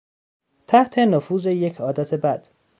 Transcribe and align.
تحت 0.67 0.99
نفوذ 0.99 1.45
یک 1.45 1.81
عادت 1.81 2.13
بد 2.13 2.47